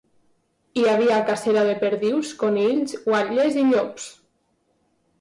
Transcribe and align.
Hi 0.79 0.85
havia 0.93 1.19
cacera 1.27 1.67
de 1.69 1.77
perdius, 1.85 2.33
conills, 2.47 2.99
guatlles 3.07 3.63
i 3.65 3.71
llops. 3.71 4.13